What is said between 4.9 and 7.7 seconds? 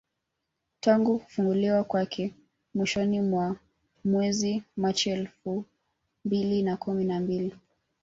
elfu mbili na kumi na mbili